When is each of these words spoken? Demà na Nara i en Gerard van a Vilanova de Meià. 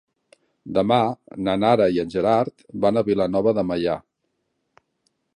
Demà 0.75 0.95
na 1.47 1.53
Nara 1.63 1.85
i 1.97 2.01
en 2.03 2.09
Gerard 2.13 2.65
van 2.85 2.97
a 2.97 3.03
Vilanova 3.09 3.53
de 3.59 3.65
Meià. 3.73 3.99